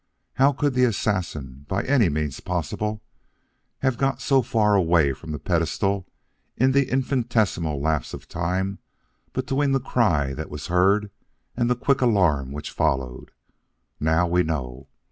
[0.33, 3.03] How could the assassin, by any means possible,
[3.83, 6.07] have got so far away from the pedestal,
[6.57, 8.79] in the infinitesimal lapse of time
[9.31, 11.11] between the cry that was heard
[11.55, 13.29] and the quick alarm which followed.
[13.99, 14.87] Now we know.